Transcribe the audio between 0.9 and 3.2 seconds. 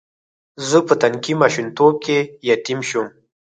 تنکي ماشومتوب کې یتیم شوم.